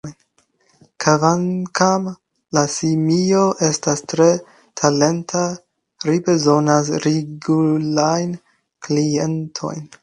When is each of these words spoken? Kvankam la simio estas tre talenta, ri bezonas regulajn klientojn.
Kvankam 1.03 2.07
la 2.59 2.63
simio 2.77 3.43
estas 3.69 4.03
tre 4.15 4.29
talenta, 4.83 5.45
ri 6.11 6.19
bezonas 6.31 6.91
regulajn 7.09 8.39
klientojn. 8.89 9.91